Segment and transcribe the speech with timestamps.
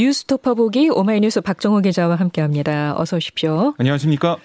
[0.00, 2.94] 뉴스토퍼 보기 오마이뉴스 박정호 기자와 함께합니다.
[2.96, 3.74] 어서 오십시오.
[3.76, 4.38] 안녕하십니까?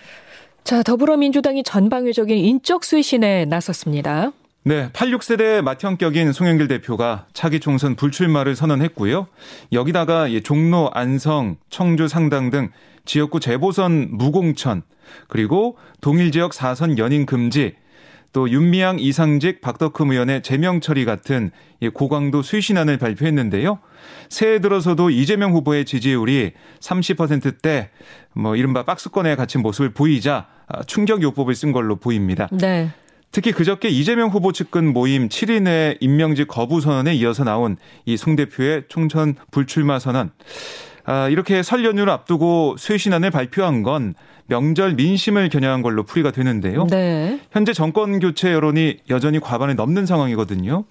[0.65, 4.33] 자, 더불어민주당이 전방위적인 인적 쇄신에 나섰습니다.
[4.63, 9.27] 네, 86세대 맏형격인 송영길 대표가 차기 총선 불출마를 선언했고요.
[9.71, 12.71] 여기다가 종로, 안성, 청주 상당 등
[13.05, 14.83] 지역구 재보선 무공천,
[15.29, 17.75] 그리고 동일 지역 4선 연임 금지,
[18.35, 21.51] 또 윤미향 이상직 박덕흠 의원의 제명 처리 같은
[21.93, 23.79] 고강도 쇄신안을 발표했는데요.
[24.27, 27.91] 새해 들어서도 이재명 후보의 지지율이 30%대
[28.33, 30.47] 뭐 이른바 박스권에 갇힌 모습을 보이자
[30.85, 32.49] 충격 요법을 쓴 걸로 보입니다.
[32.51, 32.89] 네.
[33.31, 38.83] 특히 그저께 이재명 후보 측근 모임 7인의 임명직 거부 선언에 이어서 나온 이 송 대표의
[38.89, 40.31] 총선 불출마 선언.
[41.05, 44.13] 아, 이렇게 설 연휴를 앞두고 쇄신안을 발표한 건
[44.47, 46.87] 명절 민심을 겨냥한 걸로 풀이가 되는데요.
[46.87, 47.39] 네.
[47.51, 50.85] 현재 정권 교체 여론이 여전히 과반을 넘는 상황이거든요.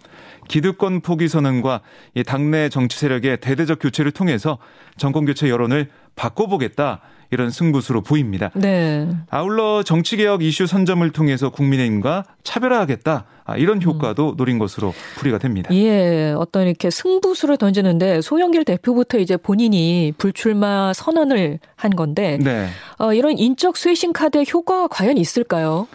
[0.49, 1.81] 기득권 포기 선언과
[2.27, 4.59] 당내 정치 세력의 대대적 교체를 통해서
[4.97, 7.01] 정권 교체 여론을 바꿔보겠다.
[7.31, 8.51] 이런 승부수로 보입니다.
[8.55, 9.09] 네.
[9.31, 13.25] 아울러 정치개혁 이슈 선점을 통해서 국민의힘과 차별화하겠다.
[13.47, 14.37] 아, 이런 효과도 음.
[14.37, 15.69] 노린 것으로 풀이가 됩니다.
[15.75, 22.69] 예, 어떤 이렇게 승부수를 던지는데 송영길 대표부터 이제 본인이 불출마 선언을 한 건데 네.
[22.99, 25.87] 어, 이런 인적 쇄신 카드의 효과가 과연 있을까요?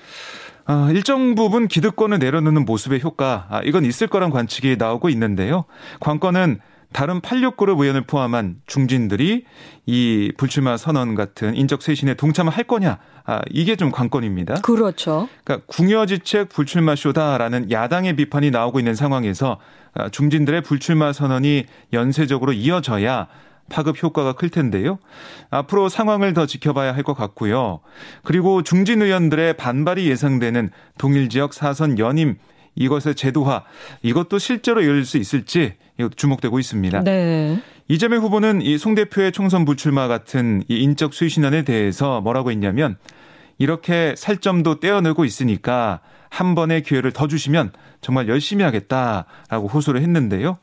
[0.65, 5.65] 아, 일정 부분 기득권을 내려놓는 모습의 효과, 아, 이건 있을 거란 관측이 나오고 있는데요.
[5.99, 6.59] 관건은
[6.91, 9.45] 다른 86그룹 의원을 포함한 중진들이
[9.85, 12.97] 이 불출마 선언 같은 인적 쇄신에 동참을 할 거냐.
[13.25, 14.55] 아, 이게 좀 관건입니다.
[14.61, 15.29] 그렇죠.
[15.43, 19.59] 그러니까 궁여지책 불출마 쇼다라는 야당의 비판이 나오고 있는 상황에서
[19.93, 23.27] 아, 중진들의 불출마 선언이 연쇄적으로 이어져야
[23.69, 24.97] 파급 효과가 클 텐데요.
[25.51, 27.81] 앞으로 상황을 더 지켜봐야 할 것 같고요.
[28.23, 32.37] 그리고 중진 의원들의 반발이 예상되는 동일 지역 사선 연임
[32.75, 33.63] 이것의 제도화
[34.01, 35.73] 이것도 실제로 이룰 수 있을지
[36.15, 37.03] 주목되고 있습니다.
[37.03, 37.61] 네.
[37.87, 42.97] 이재명 후보는 이 송 대표의 총선 불출마 같은 이 인적 수신안에 대해서 뭐라고 했냐면
[43.57, 47.71] 이렇게 살점도 떼어내고 있으니까 한 번의 기회를 더 주시면
[48.01, 50.57] 정말 열심히 하겠다라고 호소를 했는데요.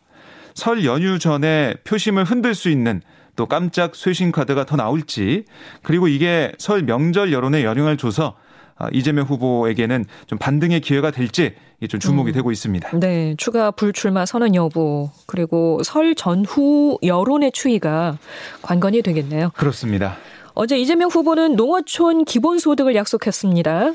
[0.55, 3.03] 설 연휴 전에 표심을 흔들 수 있는
[3.35, 5.45] 또 깜짝 쇄신 카드가 더 나올지
[5.83, 8.46] 그리고 이게 설 명절 여론에 영향을 줘서 아,
[8.93, 11.55] 이재명 후보에게는 좀 반등의 기회가 될지
[11.89, 12.35] 좀 주목이 음.
[12.35, 12.99] 되고 있습니다.
[12.99, 18.19] 네, 추가 불출마 선언 여부 그리고 설 전후 여론의 추이가
[18.63, 19.51] 관건이 되겠네요.
[19.55, 20.17] 그렇습니다.
[20.55, 23.93] 어제 이재명 후보는 농어촌 기본소득을 약속했습니다.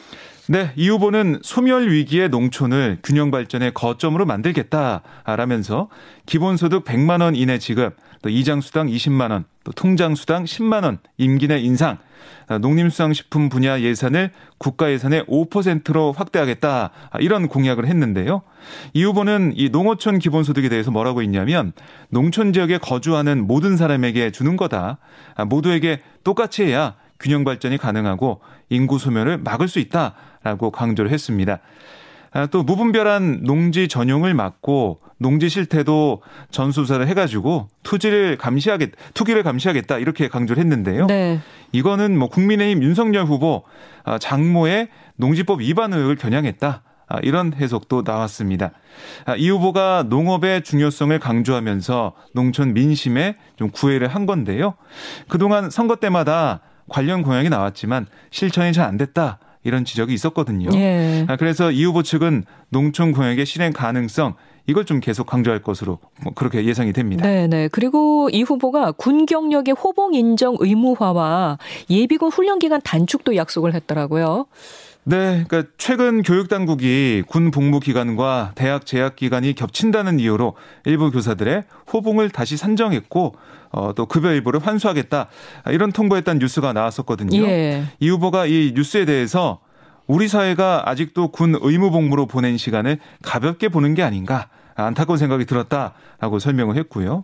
[0.47, 5.89] 네, 이 후보는 소멸 위기의 농촌을 균형 발전의 거점으로 만들겠다라면서
[6.25, 11.59] 기본소득 100만 원 이내 지급, 또 이장수당 20만 원, 또 통장수당 10만 원, 임기 내
[11.59, 11.99] 인상,
[12.59, 18.41] 농림수산식품 분야 예산을 국가 예산의 5%로 확대하겠다 이런 공약을 했는데요.
[18.93, 21.71] 이 후보는 이 농어촌 기본소득에 대해서 뭐라고 했냐면
[22.09, 24.97] 농촌 지역에 거주하는 모든 사람에게 주는 거다.
[25.47, 31.59] 모두에게 똑같이 해야 균형 발전이 가능하고 인구 소멸을 막을 수 있다 라고 강조를 했습니다.
[32.33, 40.27] 아, 또 무분별한 농지 전용을 막고 농지 실태도 전수조사를 해가지고 투지를 감시하겠, 투기를 감시하겠다 이렇게
[40.29, 41.07] 강조를 했는데요.
[41.07, 41.39] 네.
[41.73, 43.63] 이거는 뭐 국민의힘 윤석열 후보
[44.03, 44.87] 아, 장모의
[45.17, 46.83] 농지법 위반 의혹을 겨냥했다.
[47.07, 48.71] 아, 이런 해석도 나왔습니다.
[49.37, 54.75] 이 후보가 농업의 중요성을 강조하면서 농촌 민심에 좀 구애를 한 건데요.
[55.27, 59.39] 그동안 선거 때마다 관련 공약이 나왔지만 실천이 잘 안 됐다.
[59.63, 60.69] 이런 지적이 있었거든요.
[60.75, 61.25] 예.
[61.27, 64.35] 아, 그래서 이 후보 측은 농촌 공약의 실행 가능성
[64.67, 67.25] 이걸 좀 계속 강조할 것으로 뭐 그렇게 예상이 됩니다.
[67.25, 67.67] 네, 네.
[67.67, 71.57] 그리고 이 후보가 군 경력의 호봉 인정 의무화와
[71.89, 74.45] 예비군 훈련 기간 단축도 약속을 했더라고요.
[75.03, 81.63] 네, 그러니까 최근 교육 당국이 군 복무 기간과 대학 재학 기간이 겹친다는 이유로 일부 교사들의
[81.91, 83.35] 호봉을 다시 산정했고
[83.71, 85.27] 어, 또 급여 일부를 환수하겠다
[85.67, 87.41] 이런 통보했다는 뉴스가 나왔었거든요.
[87.41, 87.83] 예.
[87.99, 89.59] 이 후보가 이 뉴스에 대해서
[90.05, 96.39] 우리 사회가 아직도 군 의무 복무로 보낸 시간을 가볍게 보는 게 아닌가 안타까운 생각이 들었다라고
[96.39, 97.23] 설명을 했고요.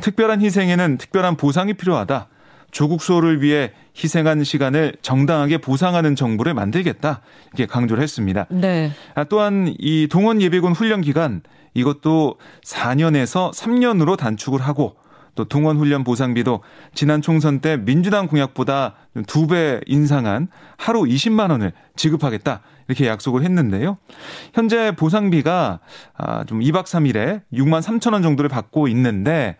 [0.00, 2.28] 특별한 희생에는 특별한 보상이 필요하다.
[2.70, 8.46] 조국 수호를 위해 희생한 시간을 정당하게 보상하는 정부를 만들겠다 이렇게 강조를 했습니다.
[8.50, 8.92] 네.
[9.14, 11.42] 아, 또한 이 동원 예비군 훈련 기간
[11.74, 14.96] 이것도 4년에서 3년으로 단축을 하고
[15.34, 16.62] 또 동원 훈련 보상비도
[16.94, 22.60] 지난 총선 때 민주당 공약보다 두 배 인상한 하루 20만 원을 지급하겠다.
[22.88, 23.98] 이렇게 약속을 했는데요.
[24.54, 25.80] 현재 보상비가
[26.16, 29.56] 아, 좀 2박 3일에 6만 3천 원 정도를 받고 있는데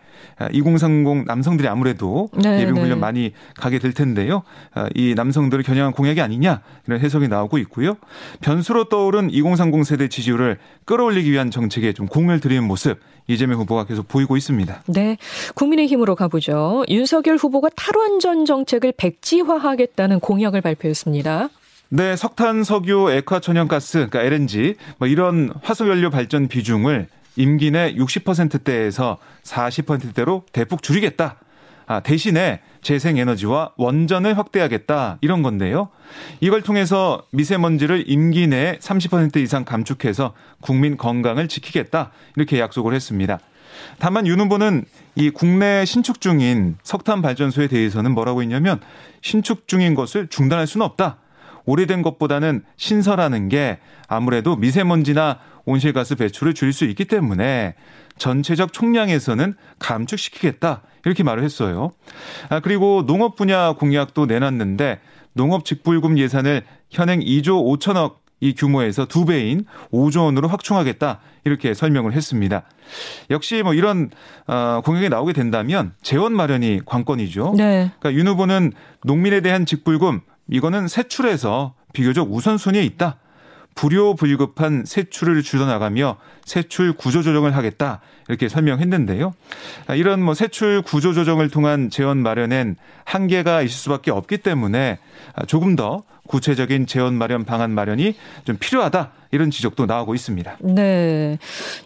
[0.53, 2.95] 2030 아, 남성들이 아무래도 네, 예비 훈련 네.
[2.95, 4.43] 많이 가게 될 텐데요.
[4.73, 7.95] 아, 이 남성들을 겨냥한 공약이 아니냐 이런 해석이 나오고 있고요.
[8.41, 14.07] 변수로 떠오른 2030 세대 지지율을 끌어올리기 위한 정책에 좀 공을 들이는 모습 이재명 후보가 계속
[14.07, 14.83] 보이고 있습니다.
[14.87, 15.17] 네.
[15.55, 16.85] 국민의힘으로 가보죠.
[16.87, 21.49] 윤석열 후보가 탈원전 정책을 백지 화하겠다는 공약을 발표했습니다.
[21.89, 27.07] 네, 석탄, 석유, 액화 천연가스, 그러니까 LNG 뭐 이런 화석연료 발전 비중을
[27.37, 31.37] 임기 내 60%대에서 40%대로 대폭 줄이겠다.
[31.85, 35.89] 아, 대신에 재생에너지와 원전을 확대하겠다 이런 건데요.
[36.41, 43.39] 이걸 통해서 미세먼지를 임기 내에 30% 이상 감축해서 국민 건강을 지키겠다 이렇게 약속을 했습니다.
[43.99, 44.83] 다만 윤 후보는
[45.17, 48.79] 이 국내 신축 중인 석탄 발전소에 대해서는 뭐라고 했냐면
[49.21, 51.17] 신축 중인 것을 중단할 수는 없다.
[51.65, 57.73] 오래된 것보다는 신설하는 게 아무래도 미세먼지나 온실가스 배출을 줄일 수 있기 때문에
[58.19, 60.83] 전체적 총량에서는 감축시키겠다.
[61.03, 61.91] 이렇게 말을 했어요.
[62.49, 64.99] 아, 그리고 농업 분야 공약도 내놨는데
[65.33, 66.61] 농업 직불금 예산을
[66.91, 72.63] 현행 2조 5천억 이 규모에서 두 배인 5조 원으로 확충하겠다 이렇게 설명을 했습니다.
[73.29, 74.09] 역시 뭐 이런
[74.47, 77.55] 어, 공약이 나오게 된다면 재원 마련이 관건이죠.
[77.57, 77.91] 네.
[77.99, 78.73] 그러니까 윤 후보는
[79.03, 83.17] 농민에 대한 직불금 이거는 세출에서 비교적 우선순위에 있다.
[83.77, 89.33] 불효불급한 세출을 줄여나가며 세출 구조 조정을 하겠다 이렇게 설명했는데요.
[89.95, 92.75] 이런 뭐 세출 구조 조정을 통한 재원 마련엔
[93.05, 94.99] 한계가 있을 수밖에 없기 때문에
[95.47, 100.57] 조금 더 구체적인 재원 마련 방안 마련이 좀 필요하다 이런 지적도 나오고 있습니다.
[100.59, 101.37] 네.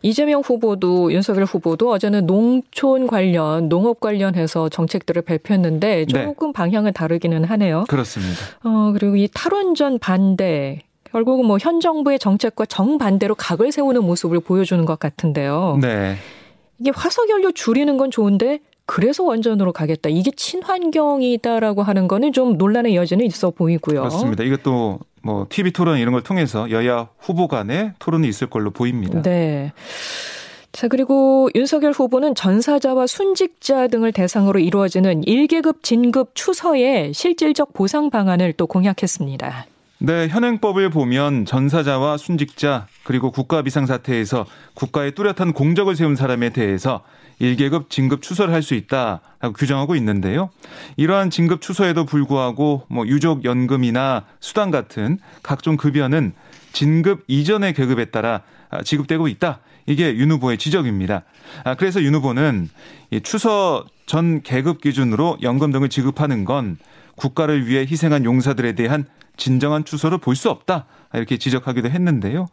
[0.02, 6.06] 이재명 후보도 윤석열 후보도 어제는 농촌 관련 농업 관련해서 정책들을 발표했는데 네.
[6.06, 6.54] 조금 네.
[6.54, 7.84] 방향은 다르기는 하네요.
[7.88, 8.40] 그렇습니다.
[8.64, 14.84] 어 그리고 이 탈원전 반대 결국은 뭐 현 정부의 정책과 정반대로 각을 세우는 모습을 보여주는
[14.86, 15.78] 것 같은데요.
[15.82, 16.16] 네.
[16.80, 20.10] 이게 화석연료 줄이는 건 좋은데 그래서 원전으로 가겠다.
[20.10, 24.02] 이게 친환경이다라고 하는 거는 좀 논란의 여지는 있어 보이고요.
[24.04, 24.44] 맞습니다.
[24.44, 29.22] 이것도 뭐 TV 토론 이런 걸 통해서 여야 후보 간의 토론이 있을 걸로 보입니다.
[29.22, 29.72] 네.
[30.72, 38.54] 자, 그리고 윤석열 후보는 전사자와 순직자 등을 대상으로 이루어지는 1계급 진급 추서의 실질적 보상 방안을
[38.54, 39.66] 또 공약했습니다.
[40.04, 47.04] 네, 현행법을 보면 전사자와 순직자 그리고 국가 비상사태에서 국가에 뚜렷한 공적을 세운 사람에 대해서
[47.40, 50.50] 1계급 진급 추서를 할 수 있다라고 규정하고 있는데요.
[50.98, 56.34] 이러한 진급 추서에도 불구하고 뭐 유족 연금이나 수당 같은 각종 급여는
[56.74, 58.42] 진급 이전의 계급에 따라
[58.84, 59.60] 지급되고 있다.
[59.86, 61.26] 이게 윤 후보의 지적입니다.
[61.64, 62.70] 아, 그래서 윤 후보는
[63.12, 66.78] 이 추서 전 계급 기준으로 연금 등을 지급하는 건
[67.18, 69.06] 국가를 위해 희생한 용사들에 대한
[69.42, 70.86] 진정한 추서를 볼수 없다.
[71.16, 72.46] 이렇게 지적하기도 했는데요.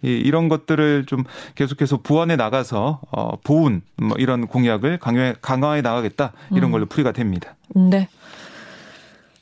[0.00, 6.70] 이런 것들을 좀 계속해서 보완해 나가서 어, 보훈 뭐 이런 공약을 강화해, 강화해 나가겠다 이런
[6.70, 6.72] 음.
[6.72, 7.56] 걸로 풀이가 됩니다.
[7.74, 8.08] 네.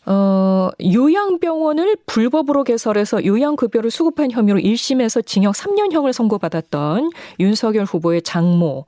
[0.06, 8.86] 어, 요양병원을 불법으로 개설해서 요양급여를 수급한 혐의로 1심에서 징역 3년형을 선고받았던 윤석열 후보의 장모.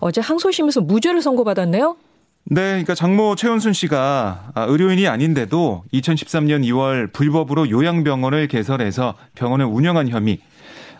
[0.00, 1.96] 어제 항소심에서 무죄를 선고받았네요?
[2.46, 10.10] 네, 그러니까 장모 최은순 씨가 아, 의료인이 아닌데도 2013년 2월 불법으로 요양병원을 개설해서 병원을 운영한
[10.10, 10.40] 혐의,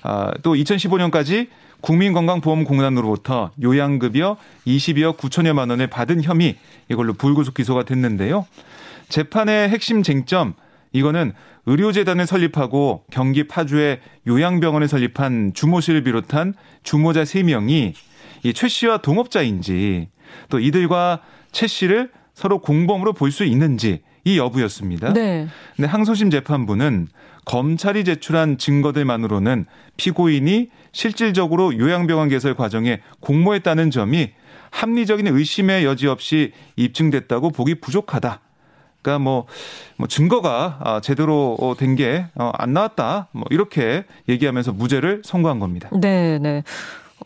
[0.02, 1.48] 아, 또 2015년까지
[1.82, 6.56] 국민건강보험공단으로부터 요양급여 22억 9천여만 원을 받은 혐의
[6.88, 8.46] 이걸로 불구속 기소가 됐는데요.
[9.10, 10.54] 재판의 핵심 쟁점
[10.92, 11.34] 이거는
[11.66, 17.92] 의료재단을 설립하고 경기 파주에 요양병원을 설립한 주모 씨를 비롯한 주모자 3명이
[18.44, 20.08] 이최 씨와 동업자인지
[20.48, 21.20] 또 이들과
[21.52, 25.12] 최 씨를 서로 공범으로 볼 수 있는지 이 여부였습니다.
[25.12, 25.46] 네.
[25.76, 27.08] 근데 항소심 재판부는
[27.44, 29.66] 검찰이 제출한 증거들만으로는
[29.98, 34.30] 피고인이 실질적으로 요양병원 개설 과정에 공모했다는 점이
[34.70, 38.40] 합리적인 의심의 여지 없이 입증됐다고 보기 부족하다.
[39.02, 39.46] 그러니까 뭐,
[39.98, 43.28] 뭐 증거가 아, 제대로 된 게안 어, 나왔다.
[43.32, 45.90] 뭐 이렇게 얘기하면서 무죄를 선고한 겁니다.
[45.92, 46.62] 네, 네.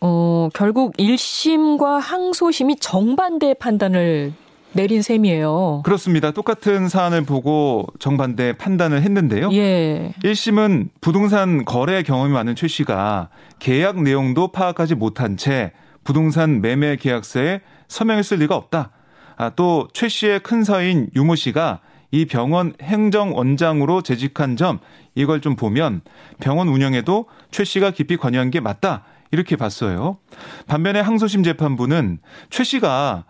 [0.00, 4.32] 어, 결국 1심과 항소심이 정반대 판단을
[4.72, 5.82] 내린 셈이에요.
[5.84, 6.30] 그렇습니다.
[6.30, 9.50] 똑같은 사안을 보고 정반대 판단을 했는데요.
[9.52, 10.12] 예.
[10.22, 15.72] 1심은 부동산 거래 경험이 많은 최 씨가 계약 내용도 파악하지 못한 채
[16.04, 18.90] 부동산 매매 계약서에 서명했을 리가 없다.
[19.36, 24.78] 아, 또 최 씨의 큰 사인 유모 씨가 이 병원 행정원장으로 재직한 점
[25.14, 26.02] 이걸 좀 보면
[26.40, 29.04] 병원 운영에도 최 씨가 깊이 관여한 게 맞다.
[29.30, 30.18] 이렇게 봤어요.
[30.66, 32.18] 반면에 항소심 재판부는
[32.50, 33.24] 최 씨가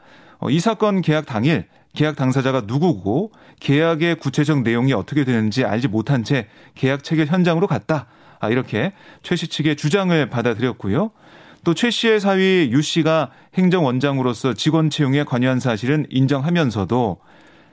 [0.50, 6.46] 이 사건 계약 당일 계약 당사자가 누구고 계약의 구체적 내용이 어떻게 되는지 알지 못한 채
[6.74, 8.06] 계약 체결 현장으로 갔다.
[8.40, 11.10] 아, 이렇게 최 씨 측의 주장을 받아들였고요.
[11.64, 17.18] 또 최 씨의 사위 유 씨가 행정원장으로서 직원 채용에 관여한 사실은 인정하면서도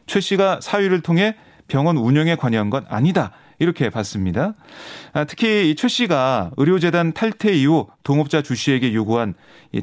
[0.08, 1.36] 최 씨가 사위를 통해
[1.68, 3.32] 병원 운영에 관여한 건 아니다.
[3.60, 4.54] 이렇게 봤습니다.
[5.14, 9.34] 아, 특히 이최 씨가 의료재단 탈퇴 이후 동업자 주 씨에게 요구한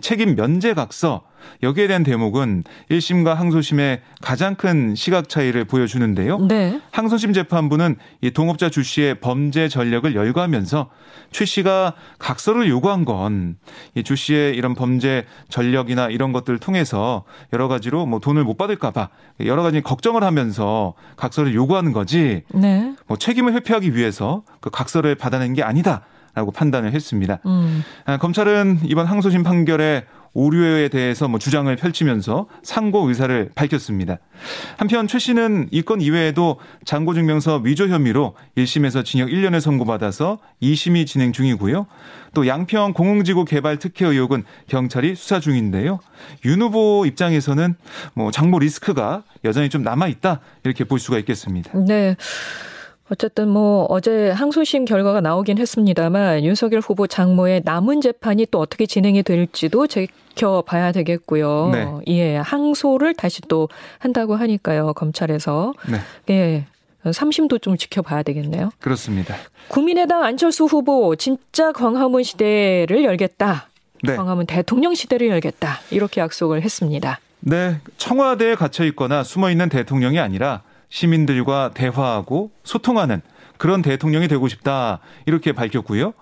[0.01, 1.23] 책임 면제 각서
[1.63, 6.39] 여기에 대한 대목은 1심과 항소심의 가장 큰 시각 차이를 보여주는데요.
[6.47, 6.81] 네.
[6.91, 10.91] 항소심 재판부는 이 동업자 주 씨의 범죄 전력을 열거하면서
[11.33, 13.57] 최 씨가 각서를 요구한 건
[13.95, 19.09] 이 주 씨의 이런 범죄 전력이나 이런 것들을 통해서 여러 가지로 뭐 돈을 못 받을까봐
[19.47, 22.43] 여러 가지 걱정을 하면서 각서를 요구하는 거지.
[22.53, 22.95] 네.
[23.07, 26.03] 뭐 책임을 회피하기 위해서 그 각서를 받아낸 게 아니다.
[26.35, 27.41] 라고 판단을 했습니다.
[27.45, 27.85] 음.
[28.07, 34.19] 아, 검찰은 이번 항소심 판결에 오류에 대해서 뭐 주장을 펼치면서 상고 의사를 밝혔습니다.
[34.79, 41.33] 한편 최 씨는 이 건 이외에도 장고증명서 위조 혐의로 1심에서 징역 1년을 선고받아서 2심이 진행
[41.33, 41.87] 중이고요.
[42.35, 45.99] 또 양평 공흥지구 개발 특혜 의혹은 경찰이 수사 중인데요.
[46.47, 47.75] 윤 후보 입장에서는
[48.15, 51.73] 뭐 장모 리스크가 여전히 좀 남아 있다 이렇게 볼 수가 있겠습니다.
[51.87, 52.17] 네.
[53.13, 59.23] 어쨌든 뭐 어제 항소심 결과가 나오긴 했습니다만 윤석열 후보 장모의 남은 재판이 또 어떻게 진행이
[59.23, 61.71] 될지도 지켜봐야 되겠고요.
[61.73, 61.89] 네.
[62.09, 64.95] 예, 항소를 다시 또 한다고 하니까요.
[64.95, 65.75] 검찰에서.
[65.91, 65.99] 네.
[66.31, 66.65] 예.
[67.05, 68.71] 3심도 좀 지켜봐야 되겠네요.
[68.81, 69.35] 그렇습니다.
[69.69, 73.69] 국민의당 안철수 후보 진짜 광화문 시대를 열겠다.
[74.05, 74.17] 네.
[74.17, 75.81] 광화문 대통령 시대를 열겠다.
[75.91, 77.21] 이렇게 약속을 했습니다.
[77.41, 77.77] 네.
[77.99, 80.63] 청와대에 갇혀 있거나 숨어 있는 대통령이 아니라
[80.93, 83.23] 시민들과 대화하고 소통하는
[83.57, 84.99] 그런 대통령이 되고 싶다.
[85.25, 86.13] 이렇게 밝혔고요.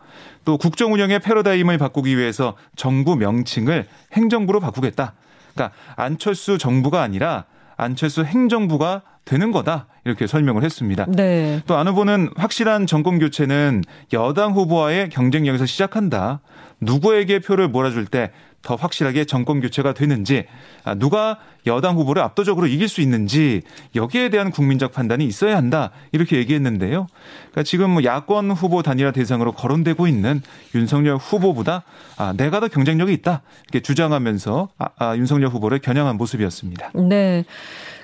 [0.44, 5.14] 또 국정 운영의 패러다임을 바꾸기 위해서 정부 명칭을 행정부로 바꾸겠다.
[5.52, 7.46] 그러니까 안철수 정부가 아니라
[7.76, 9.86] 안철수 행정부가 되는 거다.
[10.04, 11.06] 이렇게 설명을 했습니다.
[11.08, 11.62] 네.
[11.66, 16.40] 또 안 후보는 확실한 정권 교체는 여당 후보와의 경쟁력에서 시작한다.
[16.80, 18.30] 누구에게 표를 몰아줄 때
[18.62, 20.44] 더 확실하게 정권 교체가 되는지
[20.84, 23.62] 아, 누가 여당 후보를 압도적으로 이길 수 있는지
[23.94, 27.06] 여기에 대한 국민적 판단이 있어야 한다 이렇게 얘기했는데요.
[27.50, 30.42] 그러니까 지금 뭐 야권 후보 단일화 대상으로 거론되고 있는
[30.74, 31.84] 윤석열 후보보다
[32.16, 36.92] 아, 내가 더 경쟁력이 있다 이렇게 주장하면서 아, 아, 윤석열 후보를 겨냥한 모습이었습니다.
[36.94, 37.44] 네.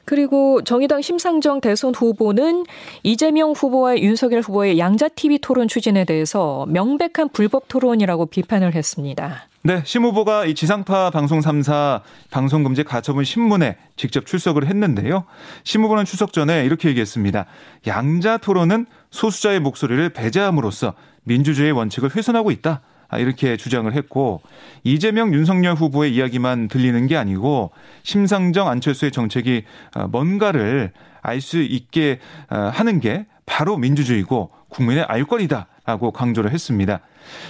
[0.06, 2.64] 그리고 정의당 심상정 대선 후보는
[3.02, 9.48] 이재명 후보와 윤석열 후보의 양자 TV 토론 추진에 대해서 명백한 불법 토론이라고 비판을 했습니다.
[9.62, 15.24] 네, 심 후보가 이 지상파 방송 3사 방송금지 가처분 신문에 직접 출석을 했는데요.
[15.64, 17.46] 심 후보는 출석 전에 이렇게 얘기했습니다.
[17.88, 20.94] 양자 토론은 소수자의 목소리를 배제함으로써
[21.24, 22.80] 민주주의의 원칙을 훼손하고 있다.
[23.08, 24.42] 아, 이렇게 주장을 했고
[24.84, 27.70] 이재명 윤석열 후보의 이야기만 들리는 게 아니고
[28.02, 32.20] 심상정 안철수의 정책이 어, 뭔가를 알 수 있게
[32.50, 37.00] 어, 하는 게 바로 민주주의고 국민의 알 권리다 라고 강조를 했습니다.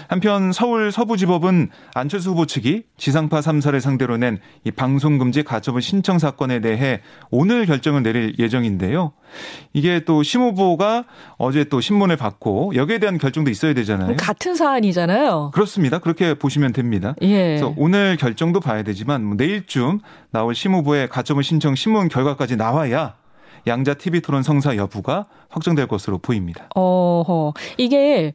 [0.08, 6.60] 한편 서울 서부지법은 안철수 후보 측이 지상파 3사를 상대로 낸 이 방송금지 가처분 신청 사건에
[6.60, 7.00] 대해
[7.30, 9.12] 오늘 결정을 내릴 예정인데요.
[9.72, 11.04] 이게 또 심 후보가
[11.38, 14.16] 어제 또 신문을 받고 여기에 대한 결정도 있어야 되잖아요.
[14.16, 15.50] 같은 사안이잖아요.
[15.54, 15.98] 그렇습니다.
[15.98, 17.14] 그렇게 보시면 됩니다.
[17.22, 17.56] 예.
[17.58, 20.00] 그래서 오늘 결정도 봐야 되지만 뭐 내일쯤
[20.30, 23.14] 나올 심 후보의 가처분 신청 신문 결과까지 나와야
[23.66, 26.68] 양자 TV 토론 성사 여부가 확정될 것으로 보입니다.
[26.74, 27.54] 어허.
[27.78, 28.32] 이게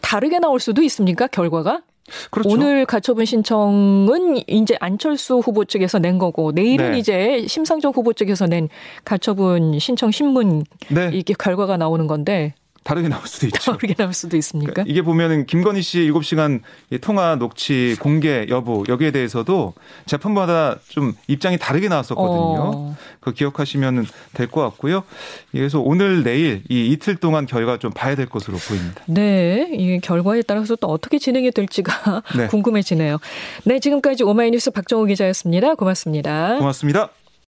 [0.00, 1.26] 다르게 나올 수도 있습니까?
[1.26, 1.82] 결과가?
[2.30, 2.50] 그렇죠.
[2.50, 6.98] 오늘 가처분 신청은 이제 안철수 후보 측에서 낸 거고 내일은 네.
[6.98, 8.68] 이제 심상정 후보 측에서 낸
[9.04, 11.10] 가처분 신청 신문 네.
[11.14, 13.72] 이게 결과가 나오는 건데 다르게 나올 수도 있죠.
[13.72, 14.72] 다르게 나올 수도 있습니까?
[14.72, 16.60] 그러니까 이게 보면은 김건희 씨의 7시간
[17.00, 19.72] 통화 녹취 공개 여부 여기에 대해서도
[20.06, 22.70] 재판마다 좀 입장이 다르게 나왔었거든요.
[22.74, 22.96] 어.
[23.20, 25.02] 그 기억하시면 될 것 같고요.
[25.50, 29.02] 그래서 오늘 내일 이 이틀 동안 결과 좀 봐야 될 것으로 보입니다.
[29.06, 32.46] 네, 이 결과에 따라서 또 어떻게 진행이 될지가 네.
[32.52, 33.18] 궁금해지네요.
[33.64, 35.74] 네, 지금까지 오마이뉴스 박정우 기자였습니다.
[35.74, 36.58] 고맙습니다.
[36.58, 37.08] 고맙습니다.